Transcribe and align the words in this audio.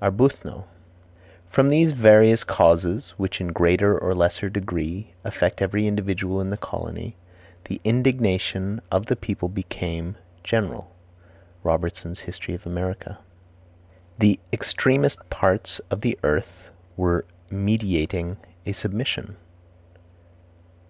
Arbuthno. 0.00 0.64
"From 1.50 1.68
these 1.68 1.90
various 1.92 2.42
causes, 2.42 3.10
which 3.18 3.38
in 3.38 3.48
greater 3.48 3.98
or 3.98 4.14
lesser 4.14 4.48
degree, 4.48 5.12
affected 5.24 5.62
every 5.62 5.86
individual 5.86 6.40
in 6.40 6.48
the 6.48 6.56
colony, 6.56 7.16
the 7.66 7.82
indignation 7.84 8.80
of 8.90 9.04
the 9.04 9.14
people 9.14 9.46
became 9.50 10.16
general." 10.42 10.90
Robertson's 11.62 12.20
History 12.20 12.54
of 12.54 12.66
America. 12.66 13.18
"The 14.18 14.40
extremest 14.54 15.28
parts 15.28 15.82
of 15.90 16.00
the 16.00 16.18
earth 16.22 16.70
were 16.96 17.26
meditating 17.50 18.38
a 18.64 18.72
submission." 18.72 19.36